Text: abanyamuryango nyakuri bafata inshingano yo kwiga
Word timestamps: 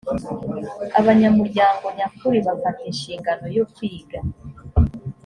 abanyamuryango 0.99 1.85
nyakuri 1.97 2.37
bafata 2.47 2.81
inshingano 2.89 3.45
yo 3.57 3.63
kwiga 3.73 4.19